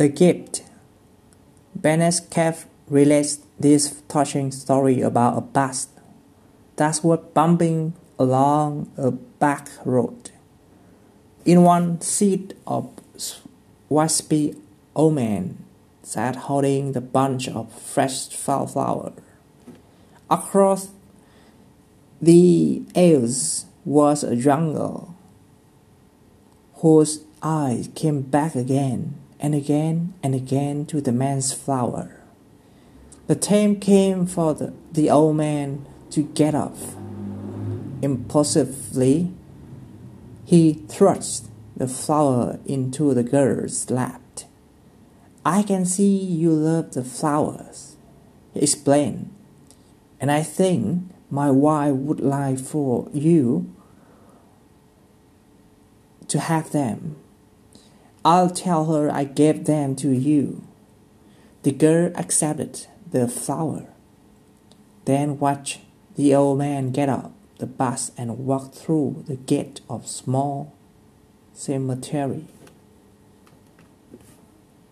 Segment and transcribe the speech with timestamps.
[0.00, 0.62] The gift.
[1.74, 5.88] Bennett Cerf relates this touching story about a bus
[6.76, 10.30] that was bumping along a back road.
[11.44, 12.88] In one seat, of
[13.90, 14.56] wispy
[14.96, 15.62] old man
[16.02, 19.12] sat holding the bunch of fresh flower.
[20.30, 20.92] Across
[22.22, 25.14] the aisles was a jungle
[26.76, 32.22] whose eyes came back again and again and again to the man's flower.
[33.26, 36.76] The time came for the, the old man to get up.
[38.02, 39.32] Impulsively,
[40.44, 44.20] he thrust the flower into the girl's lap.
[45.44, 47.96] I can see you love the flowers,
[48.52, 49.34] he explained,
[50.20, 53.74] and I think my wife would like for you
[56.28, 57.16] to have them.
[58.24, 60.62] I'll tell her I gave them to you.
[61.62, 63.86] The girl accepted the flower,
[65.04, 65.80] then watched
[66.16, 70.74] the old man get up the bus and walk through the gate of small
[71.52, 72.46] cemetery.